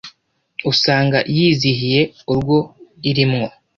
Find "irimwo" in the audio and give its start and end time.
3.09-3.47